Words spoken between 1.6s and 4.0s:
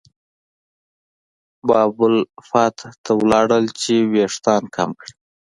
باب الفتح ته لاړل چې